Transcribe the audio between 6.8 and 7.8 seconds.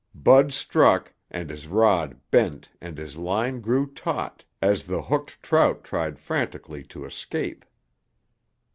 to escape.